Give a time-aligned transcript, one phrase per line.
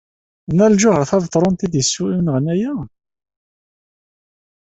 [0.47, 2.73] D Nna Lǧuheṛ Tabetṛunt ay d-yessunɣen aya?